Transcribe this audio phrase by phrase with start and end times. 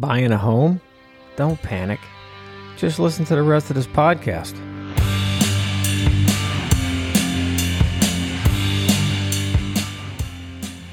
[0.00, 0.80] Buying a home?
[1.34, 1.98] Don't panic.
[2.76, 4.54] Just listen to the rest of this podcast.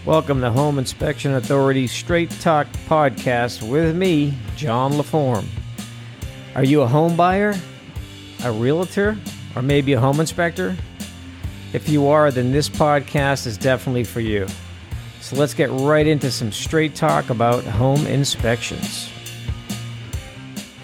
[0.07, 5.45] Welcome to Home Inspection Authority Straight Talk Podcast with me, John LaForme.
[6.55, 7.53] Are you a home buyer,
[8.43, 9.15] a realtor,
[9.55, 10.75] or maybe a home inspector?
[11.73, 14.47] If you are, then this podcast is definitely for you.
[15.25, 19.09] So let's get right into some straight talk about home inspections.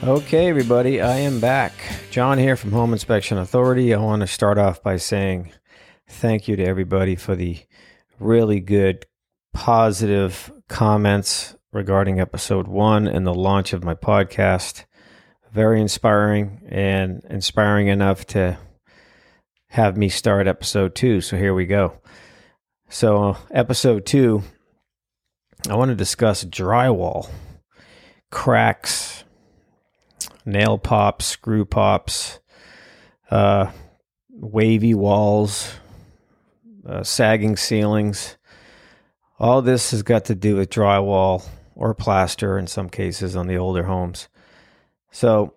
[0.03, 1.73] Okay, everybody, I am back.
[2.09, 3.93] John here from Home Inspection Authority.
[3.93, 5.51] I want to start off by saying
[6.07, 7.59] thank you to everybody for the
[8.19, 9.05] really good,
[9.53, 14.85] positive comments regarding episode one and the launch of my podcast.
[15.53, 18.57] Very inspiring and inspiring enough to
[19.67, 21.21] have me start episode two.
[21.21, 21.99] So here we go.
[22.93, 24.43] So, episode two,
[25.69, 27.29] I want to discuss drywall,
[28.31, 29.23] cracks,
[30.45, 32.41] nail pops, screw pops,
[33.31, 33.71] uh,
[34.29, 35.73] wavy walls,
[36.85, 38.35] uh, sagging ceilings.
[39.39, 43.57] All this has got to do with drywall or plaster in some cases on the
[43.57, 44.27] older homes.
[45.11, 45.53] So,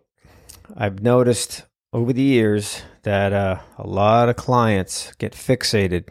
[0.77, 6.11] I've noticed over the years that uh, a lot of clients get fixated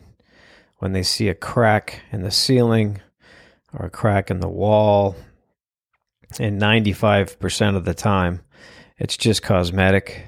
[0.84, 3.00] when they see a crack in the ceiling
[3.72, 5.16] or a crack in the wall.
[6.42, 8.42] And 95% of the time,
[8.98, 10.26] it's just cosmetic,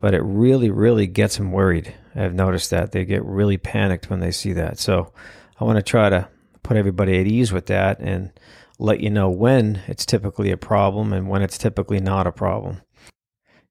[0.00, 1.94] but it really, really gets them worried.
[2.16, 4.80] I've noticed that they get really panicked when they see that.
[4.80, 5.12] So
[5.60, 6.26] I want to try to
[6.64, 8.32] put everybody at ease with that and
[8.80, 12.82] let you know when it's typically a problem and when it's typically not a problem.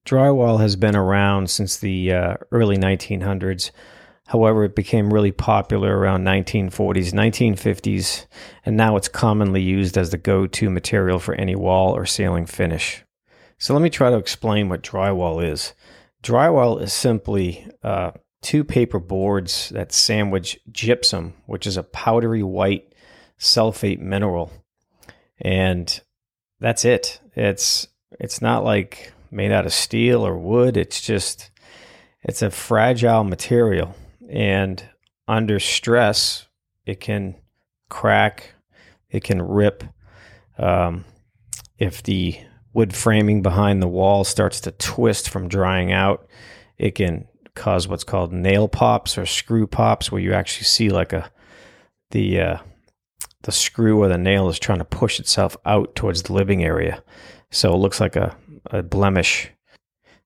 [0.05, 3.71] Drywall has been around since the uh, early 1900s.
[4.29, 8.27] However, it became really popular around 1940s, 1950s,
[8.63, 13.03] and now it's commonly used as the go-to material for any wall or ceiling finish.
[13.57, 15.73] So let me try to explain what drywall is.
[16.21, 18.11] Drywall is simply uh,
[18.43, 22.93] two paper boards that sandwich gypsum, which is a powdery white
[23.39, 24.51] sulfate mineral,
[25.41, 26.01] and
[26.59, 27.19] that's it.
[27.35, 27.87] It's
[28.19, 30.77] it's not like made out of steel or wood.
[30.77, 31.49] It's just
[32.21, 33.95] it's a fragile material
[34.29, 34.83] and
[35.27, 36.47] under stress,
[36.85, 37.35] it can
[37.89, 38.53] crack,
[39.09, 39.83] it can rip.
[40.57, 41.05] Um,
[41.77, 42.39] if the
[42.73, 46.27] wood framing behind the wall starts to twist from drying out,
[46.77, 51.13] it can cause what's called nail pops or screw pops, where you actually see like
[51.13, 51.31] a
[52.11, 52.57] the uh,
[53.43, 57.03] the screw or the nail is trying to push itself out towards the living area,
[57.51, 58.35] so it looks like a,
[58.67, 59.49] a blemish.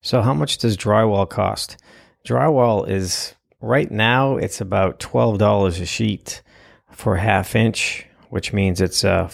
[0.01, 1.77] So, how much does drywall cost?
[2.27, 6.41] Drywall is Right now, it's about $12 a sheet
[6.91, 9.31] for a half inch, which means it's uh,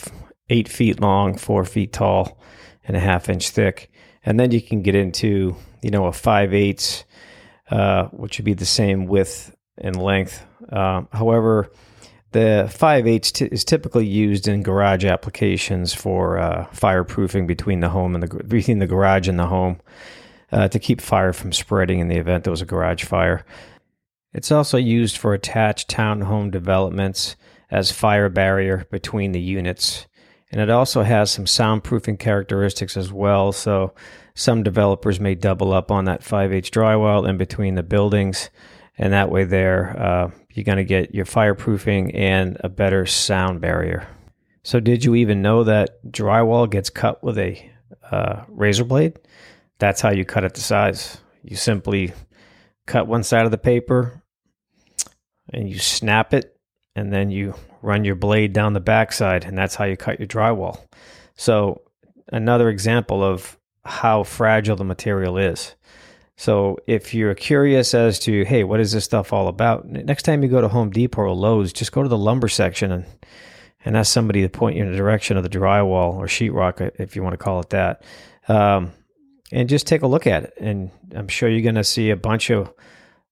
[0.52, 2.40] eight feet long, four feet tall,
[2.88, 3.92] and a half inch thick.
[4.24, 7.06] And then you can get into, you know, a 5 eighths,
[7.72, 10.46] uh, which would be the same width and length.
[10.72, 11.72] Uh, however,
[12.32, 17.90] the 5 eighths t- is typically used in garage applications for uh, fireproofing between the
[17.90, 19.80] home and the between the garage and the home
[20.52, 23.44] uh, to keep fire from spreading in the event there was a garage fire.
[24.34, 27.36] It's also used for attached townhome developments
[27.72, 30.08] as fire barrier between the units.
[30.52, 33.52] And it also has some soundproofing characteristics as well.
[33.52, 33.94] So
[34.36, 38.50] some developers may double up on that 5 eighths drywall in between the buildings.
[38.98, 43.62] And that way, there, uh, you're going to get your fireproofing and a better sound
[43.62, 44.08] barrier.
[44.64, 47.72] So, did you even know that drywall gets cut with a
[48.12, 49.18] uh, razor blade?
[49.78, 51.22] That's how you cut it to size.
[51.44, 52.12] You simply
[52.86, 54.19] cut one side of the paper
[55.54, 56.56] and you snap it
[56.96, 60.28] and then you run your blade down the backside and that's how you cut your
[60.28, 60.80] drywall.
[61.36, 61.82] So
[62.32, 65.76] another example of how fragile the material is.
[66.36, 69.86] So if you're curious as to, hey, what is this stuff all about?
[69.86, 72.92] Next time you go to Home Depot or Lowe's, just go to the lumber section
[72.92, 73.06] and
[73.86, 77.16] and ask somebody to point you in the direction of the drywall or sheetrock, if
[77.16, 78.04] you want to call it that.
[78.48, 78.92] Um,
[79.52, 80.54] and just take a look at it.
[80.60, 82.74] And I'm sure you're going to see a bunch of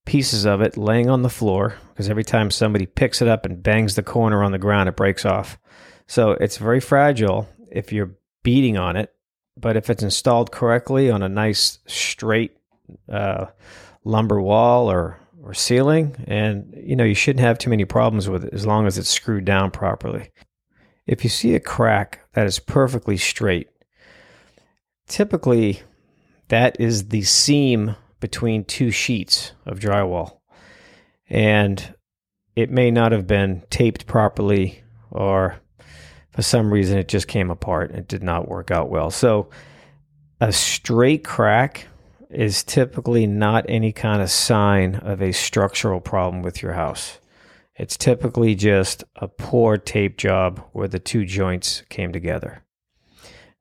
[0.07, 3.61] pieces of it laying on the floor because every time somebody picks it up and
[3.61, 5.59] bangs the corner on the ground, it breaks off.
[6.07, 9.13] So it's very fragile if you're beating on it.
[9.57, 12.55] But if it's installed correctly on a nice straight
[13.11, 13.47] uh,
[14.03, 18.45] lumber wall or or ceiling, and you know you shouldn't have too many problems with
[18.45, 20.29] it as long as it's screwed down properly.
[21.05, 23.69] If you see a crack that is perfectly straight,
[25.07, 25.81] typically
[26.49, 30.37] that is the seam between two sheets of drywall.
[31.29, 31.95] And
[32.55, 35.57] it may not have been taped properly or
[36.31, 37.91] for some reason it just came apart.
[37.91, 39.11] It did not work out well.
[39.11, 39.49] So
[40.39, 41.87] a straight crack
[42.29, 47.19] is typically not any kind of sign of a structural problem with your house.
[47.75, 52.63] It's typically just a poor tape job where the two joints came together.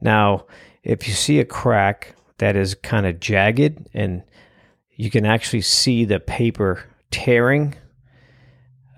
[0.00, 0.47] Now,
[0.82, 4.23] if you see a crack that is kind of jagged and
[4.96, 7.75] you can actually see the paper tearing,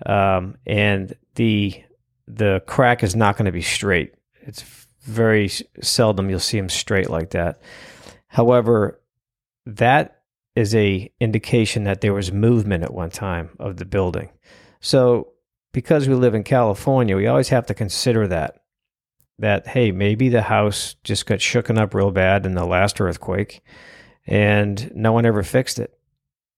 [0.05, 1.83] um, and the
[2.27, 4.13] the crack is not going to be straight.
[4.41, 5.49] It's very
[5.81, 7.59] seldom you'll see them straight like that.
[8.27, 9.01] However,
[9.65, 10.21] that
[10.55, 14.29] is a indication that there was movement at one time of the building.
[14.79, 15.33] So,
[15.71, 18.61] because we live in California, we always have to consider that
[19.39, 23.61] that hey, maybe the house just got shooken up real bad in the last earthquake
[24.29, 25.91] and no one ever fixed it.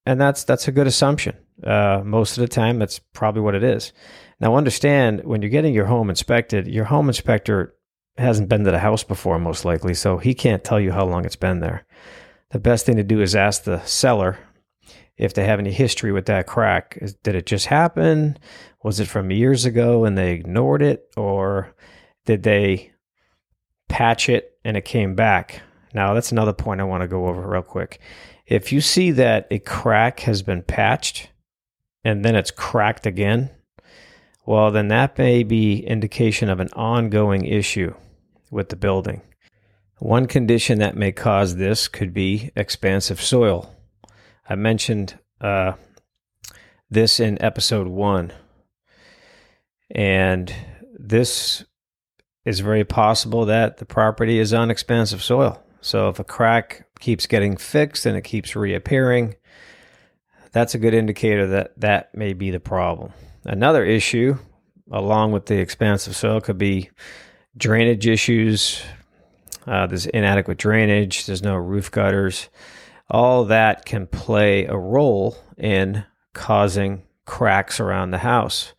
[0.06, 1.38] And that's that's a good assumption.
[1.64, 3.94] Uh, most of the time, that's probably what it is.
[4.40, 7.76] Now, understand when you're getting your home inspected, your home inspector
[8.18, 11.24] hasn't been to the house before, most likely, so he can't tell you how long
[11.24, 11.86] it's been there.
[12.50, 14.38] The best thing to do is ask the seller
[15.16, 17.00] if they have any history with that crack.
[17.24, 18.38] Did it just happen?
[18.84, 21.06] Was it from years ago and they ignored it?
[21.16, 21.74] Or
[22.26, 22.92] did they
[23.88, 25.62] patch it and it came back?
[25.94, 28.00] Now, that's another point I want to go over real quick.
[28.46, 31.30] If you see that a crack has been patched
[32.04, 33.50] and then it's cracked again,
[34.46, 37.94] well, then that may be indication of an ongoing issue
[38.50, 39.22] with the building.
[40.00, 43.76] One condition that may cause this could be expansive soil.
[44.50, 45.74] I mentioned uh,
[46.90, 48.34] this in episode one,
[49.92, 50.54] and
[50.98, 51.64] this
[52.44, 55.64] is very possible that the property is on expansive soil.
[55.82, 59.36] So if a crack keeps getting fixed and it keeps reappearing,
[60.52, 63.14] that's a good indicator that that may be the problem.
[63.44, 64.38] Another issue,
[64.92, 66.92] along with the expansive soil, could be
[67.58, 68.84] drainage issues.
[69.66, 72.50] Uh, there's inadequate drainage, there's no roof gutters.
[73.10, 78.74] All that can play a role in causing cracks around the house.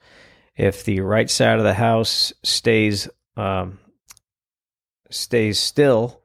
[0.56, 3.78] If the right side of the house stays um,
[5.10, 6.21] stays still,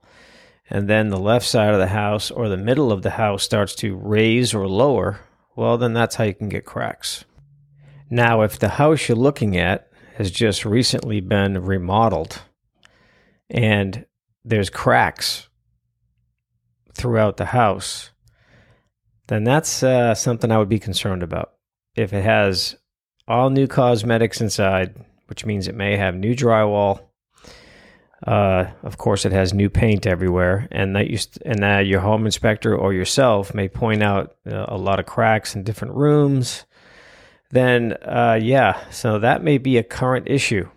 [0.70, 3.74] and then the left side of the house or the middle of the house starts
[3.76, 5.22] to raise or lower,
[5.56, 7.26] well, then that's how you can get cracks.
[8.10, 12.42] Now, if the house you're looking at has just recently been remodeled
[13.50, 14.06] and
[14.44, 15.48] there's cracks
[16.94, 18.12] throughout the house,
[19.28, 21.54] then that's uh, something I would be concerned about.
[21.96, 22.76] If it has
[23.28, 24.96] all new cosmetics inside,
[25.28, 27.02] which means it may have new drywall,
[28.26, 32.00] uh, of course, it has new paint everywhere, and that you st- and that your
[32.00, 36.66] home inspector or yourself may point out uh, a lot of cracks in different rooms.
[37.52, 40.68] Then, uh, yeah, so that may be a current issue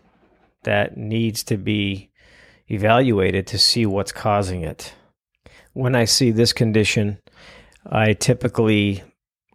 [0.64, 2.10] that needs to be
[2.68, 4.94] evaluated to see what's causing it.
[5.72, 7.18] When I see this condition,
[7.86, 9.02] I typically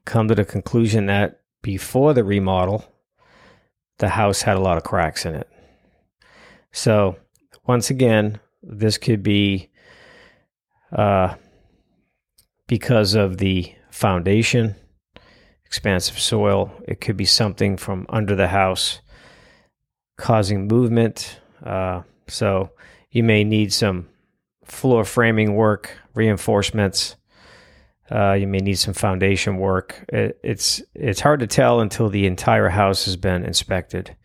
[0.06, 2.84] come to the conclusion that before the remodel,
[4.00, 5.48] the house had a lot of cracks in it.
[6.74, 7.16] So
[7.68, 9.70] once again, this could be
[10.92, 11.36] uh,
[12.68, 14.76] because of the foundation,
[15.66, 16.72] expansive soil.
[16.88, 19.02] It could be something from under the house
[20.18, 21.40] causing movement.
[21.64, 22.72] Uh, so
[23.12, 24.08] you may need some
[24.64, 27.16] floor framing work, reinforcements.
[28.10, 30.06] Uh, you may need some foundation work.
[30.10, 34.16] It, it's it's hard to tell until the entire house has been inspected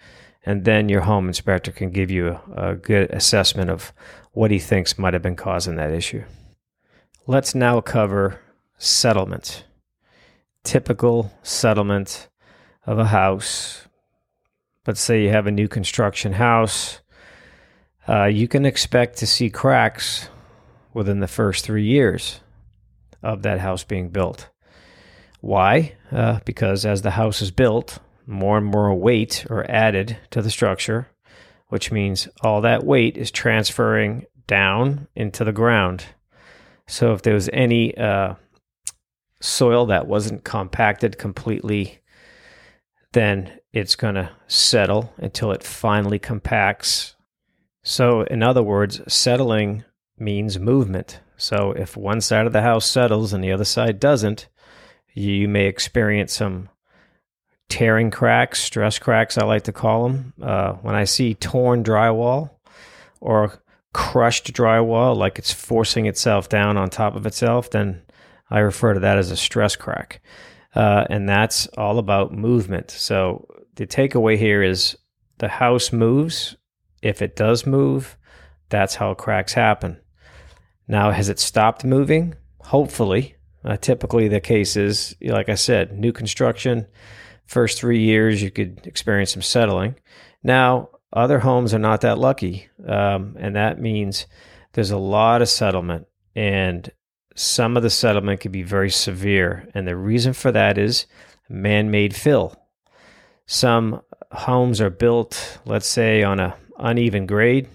[0.44, 3.92] and then your home inspector can give you a, a good assessment of
[4.32, 6.25] what he thinks might have been causing that issue.
[7.26, 8.40] Let's now cover
[8.78, 9.64] settlement.
[10.64, 12.28] Typical settlement
[12.87, 13.87] of a house.
[14.87, 17.00] Let's say you have a new construction house.
[18.09, 20.28] Uh, you can expect to see cracks
[20.94, 22.40] within the first three years
[23.23, 24.49] of that house being built.
[25.40, 25.97] Why?
[26.11, 27.99] Uh, because as the house is built,
[28.30, 31.08] more and more weight are added to the structure,
[31.68, 36.04] which means all that weight is transferring down into the ground.
[36.87, 38.34] So if there was any uh,
[39.40, 41.99] soil that wasn't compacted completely,
[43.12, 47.16] then it's going to settle until it finally compacts.
[47.82, 49.84] So, in other words, settling
[50.18, 51.20] means movement.
[51.37, 54.49] So, if one side of the house settles and the other side doesn't,
[55.14, 56.68] you may experience some
[57.70, 60.34] tearing cracks, stress cracks, I like to call them.
[60.42, 62.50] Uh, when I see torn drywall
[63.20, 63.62] or
[63.94, 68.02] crushed drywall, like it's forcing itself down on top of itself, then
[68.50, 70.20] I refer to that as a stress crack.
[70.74, 72.90] Uh, and that's all about movement.
[72.90, 73.46] So
[73.76, 74.96] the takeaway here is
[75.38, 76.56] the house moves
[77.02, 78.16] if it does move,
[78.68, 79.98] that's how cracks happen.
[80.86, 82.34] Now, has it stopped moving?
[82.60, 83.36] Hopefully.
[83.64, 86.86] Uh, typically, the case is, like I said, new construction,
[87.50, 89.97] first three years, you could experience some settling.
[90.40, 92.69] Now, other homes are not that lucky.
[92.87, 94.26] Um, and that means
[94.73, 96.88] there's a lot of settlement, and
[97.35, 99.69] some of the settlement can be very severe.
[99.75, 101.07] And the reason for that is
[101.49, 102.54] man made fill.
[103.47, 107.69] Some homes are built, let's say, on a uneven grade.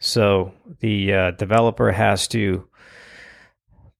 [0.00, 2.66] So the uh, developer has to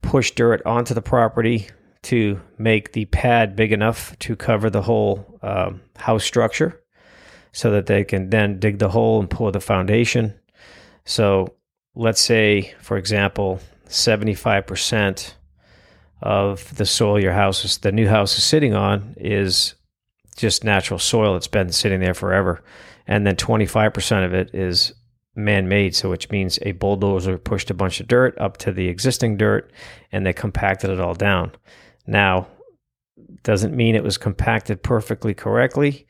[0.03, 1.69] push dirt onto the property
[2.02, 6.80] to make the pad big enough to cover the whole um, house structure
[7.52, 10.35] so that they can then dig the hole and pour the foundation.
[11.04, 11.54] So
[11.94, 15.35] let's say, for example, 75%
[16.23, 19.75] of the soil your house is, the new house is sitting on is
[20.37, 21.37] just natural soil.
[21.37, 22.62] It's been sitting there forever.
[23.06, 24.94] And then 25% of it is
[25.35, 25.94] man made.
[25.94, 29.73] So, which means a bulldozer pushed a bunch of dirt up to the existing dirt
[30.11, 31.52] and they compacted it all down.
[32.06, 32.49] Now,
[33.42, 36.06] doesn't mean it was compacted perfectly correctly.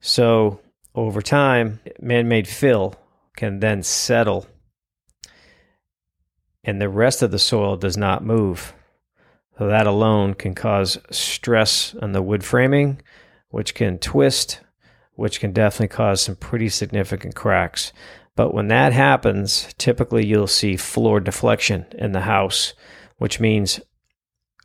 [0.00, 0.60] So,
[0.94, 2.94] over time, man made fill
[3.36, 4.46] can then settle
[6.64, 8.74] and the rest of the soil does not move.
[9.58, 13.02] So that alone can cause stress on the wood framing,
[13.48, 14.60] which can twist,
[15.14, 17.92] which can definitely cause some pretty significant cracks.
[18.36, 22.74] But when that happens, typically you'll see floor deflection in the house,
[23.18, 23.80] which means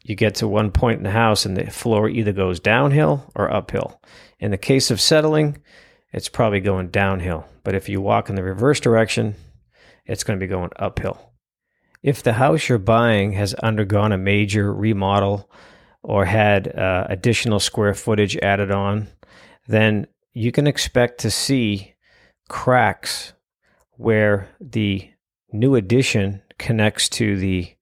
[0.08, 3.52] you get to one point in the house and the floor either goes downhill or
[3.52, 4.00] uphill.
[4.40, 5.58] In the case of settling,
[6.14, 7.48] it's probably going downhill.
[7.64, 9.34] But if you walk in the reverse direction,
[10.06, 11.34] it's going to be going uphill.
[12.04, 15.50] If the house you're buying has undergone a major remodel
[16.04, 19.08] or had uh, additional square footage added on,
[19.68, 21.96] then you can expect to see
[22.48, 23.34] cracks
[23.94, 25.10] where the
[25.52, 27.74] new addition connects to the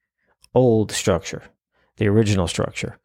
[0.56, 1.44] old structure,
[1.98, 3.00] the original structure.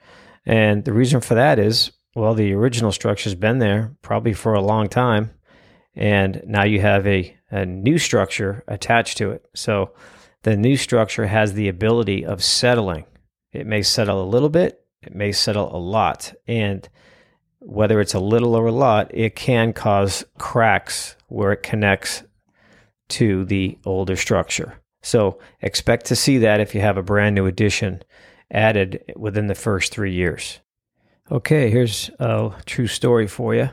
[0.47, 4.61] And the reason for that is well, the original structure's been there probably for a
[4.61, 5.31] long time.
[5.95, 9.47] And now you have a, a new structure attached to it.
[9.55, 9.93] So
[10.43, 13.05] the new structure has the ability of settling.
[13.53, 16.35] It may settle a little bit, it may settle a lot.
[16.47, 16.89] And
[17.61, 22.25] whether it's a little or a lot, it can cause cracks where it connects
[23.11, 24.81] to the older structure.
[25.03, 28.03] So expect to see that if you have a brand new addition
[28.51, 30.61] added within the first three years.
[31.31, 33.71] Okay, here's a true story for you.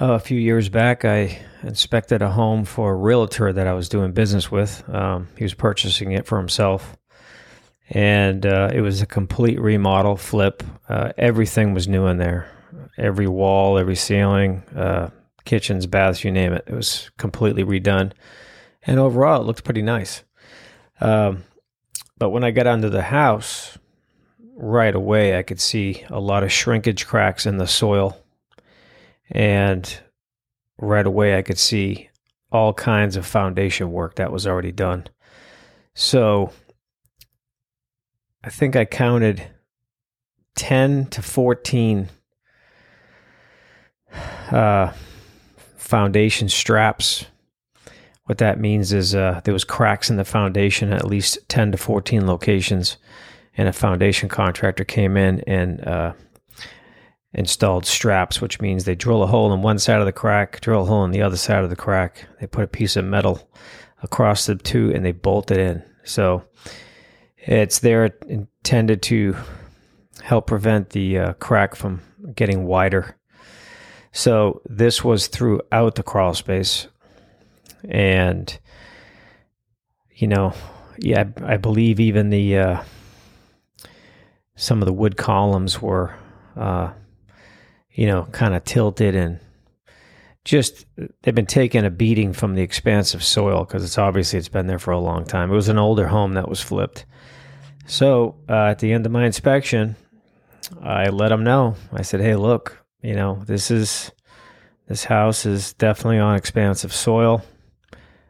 [0.00, 3.88] Uh, a few years back, I inspected a home for a realtor that I was
[3.88, 4.88] doing business with.
[4.88, 6.96] Um, he was purchasing it for himself,
[7.90, 10.62] and uh, it was a complete remodel, flip.
[10.88, 12.48] Uh, everything was new in there
[12.98, 15.10] every wall, every ceiling, uh,
[15.44, 16.64] kitchens, baths, you name it.
[16.66, 18.12] It was completely redone.
[18.82, 20.24] And overall, it looked pretty nice.
[21.00, 21.44] Um,
[22.18, 23.78] but when I got onto the house,
[24.56, 28.18] right away, I could see a lot of shrinkage cracks in the soil
[29.30, 30.00] and
[30.78, 32.08] right away I could see
[32.50, 35.06] all kinds of foundation work that was already done.
[35.94, 36.52] So
[38.42, 39.50] I think I counted
[40.56, 42.08] 10 to 14
[44.50, 44.92] uh,
[45.76, 47.26] foundation straps.
[48.28, 51.78] What that means is uh, there was cracks in the foundation at least 10 to
[51.78, 52.98] 14 locations,
[53.56, 56.12] and a foundation contractor came in and uh,
[57.32, 60.82] installed straps, which means they drill a hole in one side of the crack, drill
[60.82, 62.26] a hole in the other side of the crack.
[62.38, 63.48] They put a piece of metal
[64.02, 65.82] across the two and they bolt it in.
[66.04, 66.44] So
[67.38, 69.36] it's there intended to
[70.22, 72.02] help prevent the uh, crack from
[72.34, 73.16] getting wider.
[74.12, 76.88] So this was throughout the crawl space.
[77.84, 78.58] And,
[80.10, 80.54] you know,
[80.98, 82.82] yeah, I believe even the, uh,
[84.56, 86.14] some of the wood columns were,
[86.56, 86.92] uh,
[87.92, 89.40] you know, kind of tilted and
[90.44, 90.86] just
[91.22, 94.78] they've been taking a beating from the expansive soil because it's obviously it's been there
[94.78, 95.50] for a long time.
[95.50, 97.04] It was an older home that was flipped.
[97.86, 99.96] So uh, at the end of my inspection,
[100.82, 101.76] I let them know.
[101.92, 104.10] I said, "Hey, look, you know, this is
[104.88, 107.44] this house is definitely on expansive soil.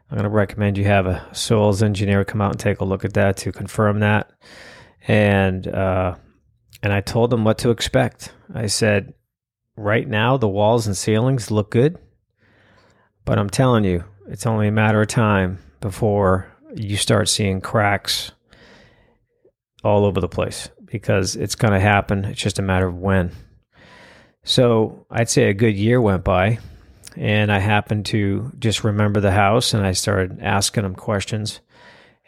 [0.09, 3.05] I'm going to recommend you have a soils engineer come out and take a look
[3.05, 4.31] at that to confirm that."
[5.07, 6.15] And uh,
[6.81, 8.33] and I told them what to expect.
[8.53, 9.13] I said,
[9.75, 11.97] right now the walls and ceilings look good,
[13.25, 18.31] but I'm telling you, it's only a matter of time before you start seeing cracks
[19.83, 22.25] all over the place because it's going to happen.
[22.25, 23.31] It's just a matter of when.
[24.43, 26.59] So I'd say a good year went by,
[27.15, 31.59] and I happened to just remember the house and I started asking him questions.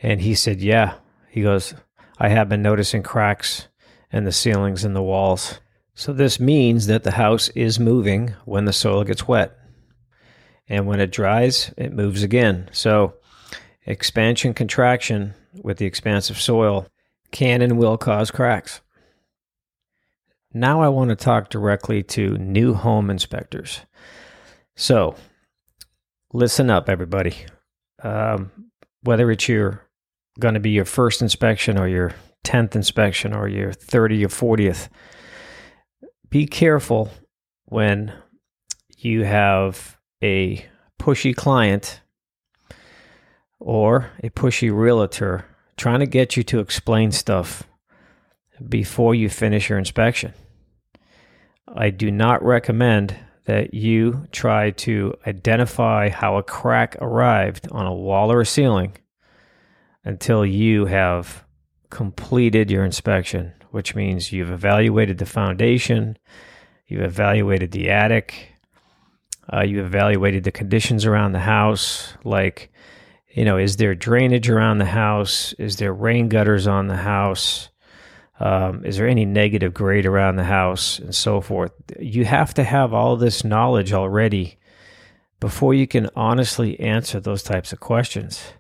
[0.02, 0.96] And he said, Yeah.
[1.30, 1.74] He goes,
[2.18, 3.68] I have been noticing cracks
[4.12, 5.60] in the ceilings and the walls.
[5.94, 9.58] So this means that the house is moving when the soil gets wet.
[10.68, 12.70] And when it dries, it moves again.
[12.72, 13.16] So
[13.86, 16.88] expansion contraction with the expansive soil
[17.32, 18.82] can and will cause cracks.
[20.54, 23.82] Now I want to talk directly to new home inspectors.
[24.82, 25.14] So
[26.34, 27.36] listen up, everybody.
[28.02, 28.52] Um,
[29.04, 29.88] whether it's your
[30.40, 34.90] going to be your first inspection or your 10th inspection or your 30 or 40th,
[36.32, 37.12] be careful
[37.66, 38.12] when
[38.98, 40.66] you have a
[41.00, 42.02] pushy client
[43.60, 45.46] or a pushy realtor
[45.78, 47.62] trying to get you to explain stuff
[48.68, 50.34] before you finish your inspection.
[51.68, 53.16] I do not recommend
[53.51, 58.93] that you try to identify how a crack arrived on a wall or a ceiling
[60.05, 61.43] until you have
[61.89, 66.17] completed your inspection, which means you've evaluated the foundation,
[66.88, 68.53] you've evaluated the attic,
[69.51, 72.72] uh, you evaluated the conditions around the house, like,
[73.34, 75.51] you know, is there drainage around the house?
[75.60, 77.67] Is there rain gutters on the house?
[78.41, 81.71] Um, is there any negative grade around the house and so forth?
[82.00, 84.57] You have to have all this knowledge already
[85.39, 88.53] before you can honestly answer those types of questions.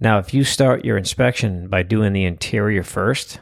[0.00, 3.38] Now, if you start your inspection by doing the interior first,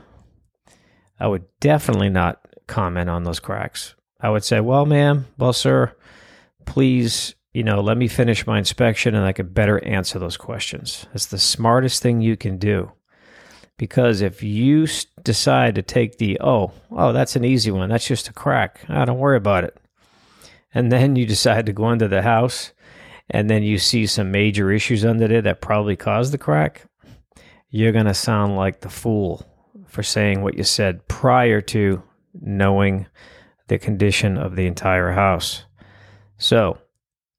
[1.20, 3.94] I would definitely not comment on those cracks.
[4.20, 5.94] I would say, well, ma'am, well, sir,
[6.64, 11.06] please, you know, let me finish my inspection and I could better answer those questions.
[11.12, 12.90] That's the smartest thing you can do.
[13.78, 14.86] Because if you
[15.22, 19.02] decide to take the, oh, oh, that's an easy one, that's just a crack, I
[19.02, 19.76] oh, don't worry about it.
[20.74, 22.72] And then you decide to go into the house
[23.30, 26.84] and then you see some major issues under there that probably caused the crack,
[27.70, 29.46] you're going to sound like the fool
[29.86, 32.02] for saying what you said prior to
[32.40, 33.06] knowing
[33.68, 35.64] the condition of the entire house.
[36.38, 36.78] So,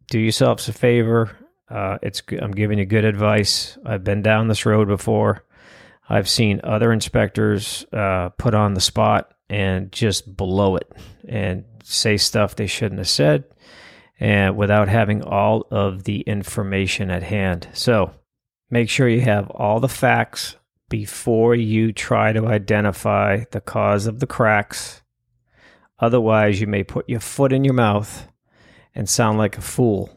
[0.07, 1.35] do yourselves a favor.
[1.69, 3.77] Uh, it's I'm giving you good advice.
[3.85, 5.43] I've been down this road before.
[6.09, 10.91] I've seen other inspectors uh, put on the spot and just blow it
[11.27, 13.45] and say stuff they shouldn't have said
[14.19, 17.69] and without having all of the information at hand.
[17.73, 18.11] So
[18.69, 20.55] make sure you have all the facts
[20.89, 25.01] before you try to identify the cause of the cracks.
[25.99, 28.27] Otherwise, you may put your foot in your mouth
[28.95, 30.09] and sound like a fool.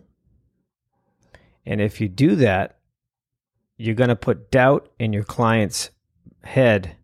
[1.66, 2.78] And if you do that,
[3.82, 5.90] you're going to put doubt in your client's
[6.44, 6.94] head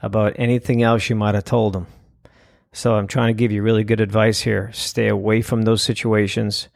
[0.00, 1.88] about anything else you might have told them.
[2.72, 4.70] So I'm trying to give you really good advice here.
[4.72, 6.68] Stay away from those situations.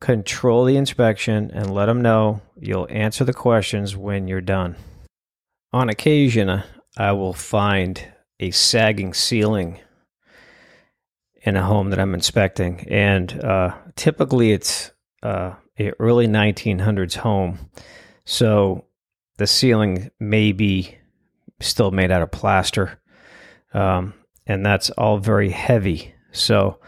[0.00, 4.76] Control the inspection and let them know you'll answer the questions when you're done.
[5.72, 6.62] On occasion,
[6.96, 8.00] I will find
[8.38, 9.80] a sagging ceiling
[11.42, 14.92] in a home that I'm inspecting, and uh, typically it's
[15.24, 17.70] uh, a early 1900s home,
[18.24, 18.84] so
[19.36, 20.96] the ceiling may be
[21.60, 22.98] still made out of plaster.
[23.72, 24.14] Um,
[24.46, 26.14] and that's all very heavy.
[26.32, 26.78] So,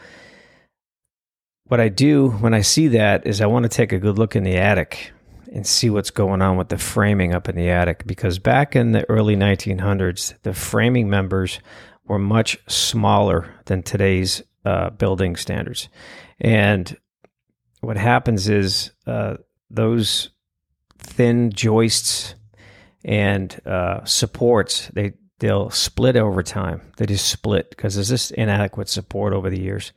[1.64, 4.37] what I do when I see that is I want to take a good look
[4.37, 5.12] in the attic
[5.53, 8.92] and see what's going on with the framing up in the attic because back in
[8.92, 11.59] the early 1900s, the framing members
[12.05, 15.88] were much smaller than today's uh, building standards.
[16.40, 16.96] And
[17.81, 20.31] what happens is uh, those
[20.99, 22.35] thin joists
[23.05, 26.81] and uh, supports they they'll split over time.
[26.97, 29.93] They just split because there's just inadequate support over the years.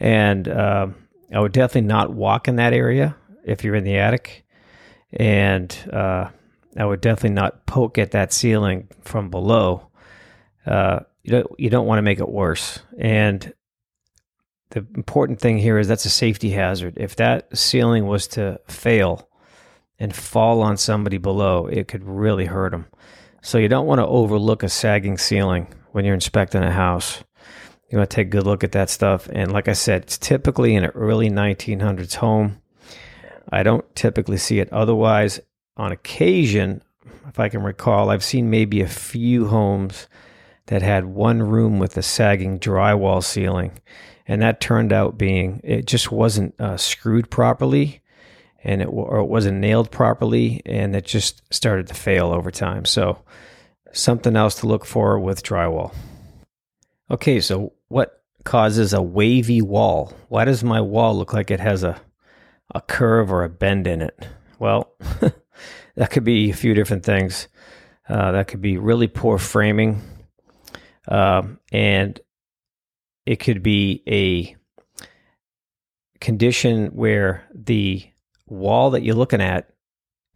[0.00, 0.88] And uh,
[1.32, 4.44] I would definitely not walk in that area if you're in the attic.
[5.12, 6.30] And uh,
[6.76, 9.88] I would definitely not poke at that ceiling from below.
[10.66, 12.80] Uh, you don't, you don't want to make it worse.
[12.98, 13.52] And
[14.70, 16.94] the important thing here is that's a safety hazard.
[16.96, 19.28] If that ceiling was to fail
[19.98, 22.86] and fall on somebody below, it could really hurt them.
[23.42, 27.22] So you don't want to overlook a sagging ceiling when you're inspecting a house.
[27.90, 29.28] You want to take a good look at that stuff.
[29.32, 32.62] And like I said, it's typically in an early 1900s home.
[33.50, 35.40] I don't typically see it otherwise.
[35.76, 36.82] On occasion,
[37.28, 40.08] if I can recall, I've seen maybe a few homes
[40.66, 43.72] that had one room with a sagging drywall ceiling.
[44.26, 48.01] And that turned out being, it just wasn't uh, screwed properly
[48.64, 52.84] and it, or it wasn't nailed properly and it just started to fail over time.
[52.84, 53.22] So,
[53.92, 55.94] something else to look for with drywall.
[57.10, 60.12] Okay, so what causes a wavy wall.
[60.28, 62.00] Why does my wall look like it has a
[62.74, 64.28] a curve or a bend in it?
[64.58, 64.94] Well,
[65.96, 67.48] that could be a few different things.
[68.08, 70.02] Uh, that could be really poor framing,
[71.08, 72.18] um, and
[73.26, 74.56] it could be a
[76.20, 78.04] condition where the
[78.46, 79.68] wall that you're looking at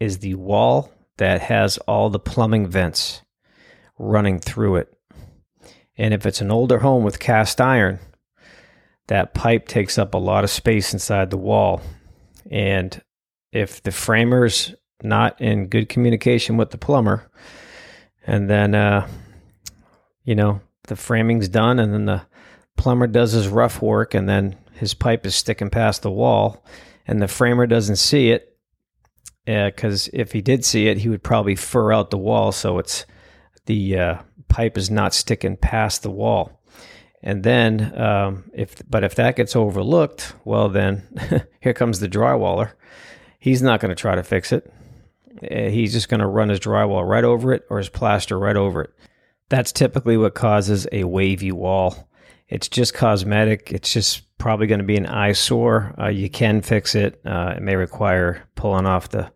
[0.01, 3.23] is the wall that has all the plumbing vents
[3.99, 4.93] running through it.
[5.97, 7.99] And if it's an older home with cast iron,
[9.07, 11.81] that pipe takes up a lot of space inside the wall.
[12.51, 13.01] And
[13.53, 17.31] if the framer's not in good communication with the plumber,
[18.27, 19.09] and then, uh,
[20.25, 22.23] you know, the framing's done, and then the
[22.77, 26.65] plumber does his rough work, and then his pipe is sticking past the wall,
[27.07, 28.57] and the framer doesn't see it,
[29.45, 32.79] because uh, if he did see it, he would probably fur out the wall so
[32.79, 33.07] it's
[33.67, 36.61] the uh, pipe is not sticking past the wall.
[37.23, 41.03] And then, um, if but if that gets overlooked, well, then
[41.61, 42.73] here comes the drywaller.
[43.39, 44.73] He's not going to try to fix it.
[45.43, 48.57] Uh, he's just going to run his drywall right over it or his plaster right
[48.57, 48.91] over it.
[49.49, 52.09] That's typically what causes a wavy wall.
[52.49, 53.73] It's just cosmetic.
[53.73, 55.95] It's just probably going to be an eyesore.
[55.99, 57.21] Uh, you can fix it.
[57.25, 59.31] Uh, it may require pulling off the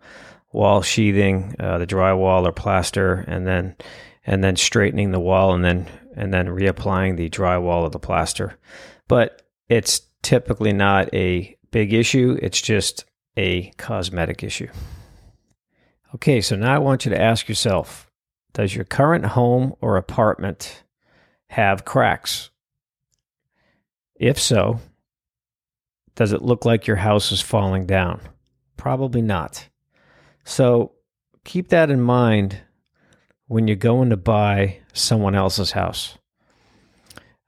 [0.52, 3.76] wall sheathing, uh, the drywall or plaster, and then
[4.26, 8.58] and then straightening the wall, and then and then reapplying the drywall or the plaster.
[9.08, 12.38] But it's typically not a big issue.
[12.40, 13.04] It's just
[13.36, 14.68] a cosmetic issue.
[16.14, 18.10] Okay, so now I want you to ask yourself
[18.52, 20.84] Does your current home or apartment
[21.48, 22.49] have cracks?
[24.20, 24.80] If so,
[26.14, 28.20] does it look like your house is falling down?
[28.76, 29.66] Probably not.
[30.44, 30.92] So
[31.44, 32.58] keep that in mind
[33.46, 36.18] when you're going to buy someone else's house.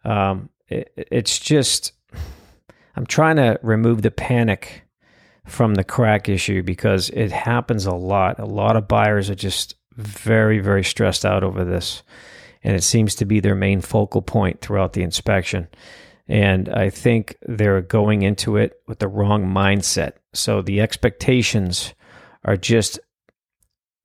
[0.03, 1.93] Um, it, it's just,
[2.97, 4.85] I'm trying to remove the panic
[5.45, 8.39] from the crack issue because it happens a lot.
[8.39, 12.03] A lot of buyers are just very, very stressed out over this.
[12.65, 15.69] And it seems to be their main focal point throughout the inspection.
[16.33, 20.13] And I think they're going into it with the wrong mindset.
[20.33, 21.93] So the expectations
[22.43, 22.99] are just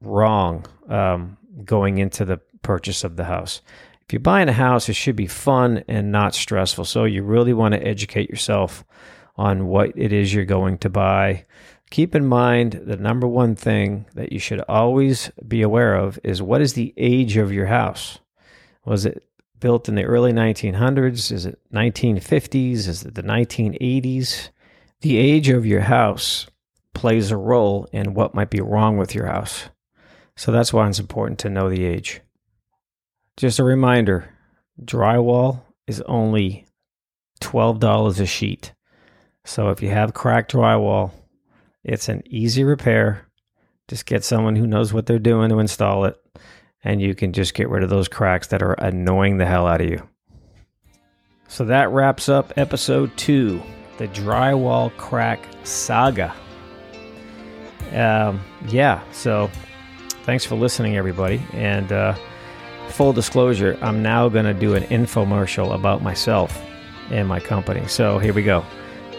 [0.01, 3.61] wrong um, going into the purchase of the house.
[4.01, 6.83] If you're buying a house, it should be fun and not stressful.
[6.83, 8.83] So you really want to educate yourself
[9.37, 11.45] on what it is you're going to buy.
[11.91, 16.41] Keep in mind the number one thing that you should always be aware of is
[16.41, 18.19] what is the age of your house?
[18.83, 19.23] Was it
[19.59, 21.31] built in the early 1900s?
[21.31, 22.87] Is it 1950s?
[22.87, 24.49] Is it the 1980s?
[25.01, 26.47] The age of your house
[26.93, 29.69] plays a role in what might be wrong with your house.
[30.35, 32.21] So that's why it's important to know the age.
[33.37, 34.33] Just a reminder
[34.81, 36.65] drywall is only
[37.41, 38.73] $12 a sheet.
[39.45, 41.11] So if you have cracked drywall,
[41.83, 43.25] it's an easy repair.
[43.87, 46.15] Just get someone who knows what they're doing to install it
[46.83, 49.81] and you can just get rid of those cracks that are annoying the hell out
[49.81, 50.07] of you.
[51.47, 53.61] So that wraps up episode two
[53.97, 56.33] the drywall crack saga.
[57.93, 59.49] Um, yeah, so
[60.23, 61.41] thanks for listening, everybody.
[61.53, 62.13] And uh,
[62.89, 66.61] full disclosure, I'm now going to do an infomercial about myself
[67.09, 67.87] and my company.
[67.87, 68.61] So here we go.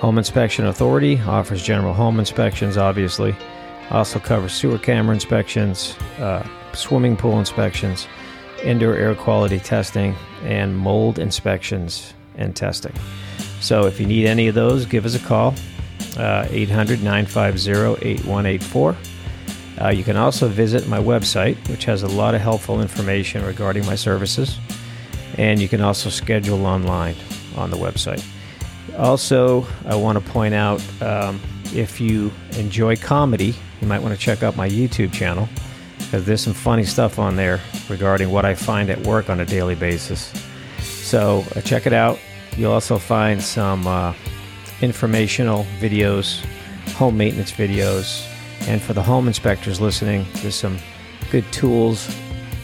[0.01, 3.35] Home Inspection Authority offers general home inspections, obviously.
[3.91, 8.07] Also covers sewer camera inspections, uh, swimming pool inspections,
[8.63, 12.93] indoor air quality testing, and mold inspections and testing.
[13.61, 15.55] So if you need any of those, give us a call,
[16.17, 18.97] uh, 800 950 8184.
[19.81, 23.87] Uh, you can also visit my website, which has a lot of helpful information regarding
[23.87, 24.59] my services.
[25.37, 27.15] And you can also schedule online
[27.57, 28.25] on the website.
[28.99, 31.41] Also, I want to point out um,
[31.75, 35.49] if you enjoy comedy, you might want to check out my YouTube channel
[35.99, 39.45] because there's some funny stuff on there regarding what I find at work on a
[39.45, 40.33] daily basis.
[40.81, 42.19] So uh, check it out.
[42.57, 44.15] You'll also find some uh,
[44.81, 46.45] informational videos,
[46.95, 48.27] home maintenance videos,
[48.63, 50.79] and for the home inspectors listening, there's some
[51.31, 52.07] good tools,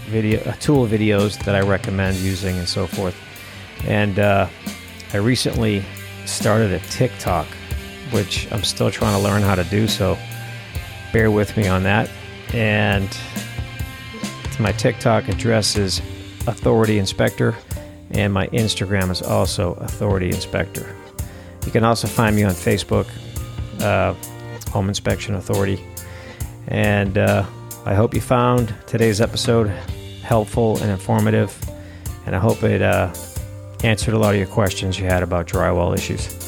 [0.06, 3.16] video uh, tool videos that I recommend using and so forth.
[3.86, 4.48] And uh,
[5.12, 5.84] I recently
[6.24, 7.46] started a TikTok,
[8.10, 9.86] which I'm still trying to learn how to do.
[9.86, 10.18] So
[11.14, 12.10] bear with me on that.
[12.52, 13.08] And
[14.58, 16.00] my TikTok address is
[16.48, 17.54] Authority Inspector,
[18.10, 20.84] and my Instagram is also Authority Inspector.
[21.64, 23.06] You can also find me on Facebook,
[23.80, 24.14] uh,
[24.72, 25.82] Home Inspection Authority.
[26.66, 27.46] And uh,
[27.86, 29.68] I hope you found today's episode
[30.22, 31.56] helpful and informative.
[32.26, 33.14] And I hope it uh,
[33.84, 36.43] answered a lot of your questions you had about drywall issues.